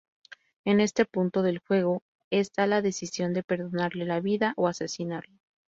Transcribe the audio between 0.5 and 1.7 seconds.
En este punto del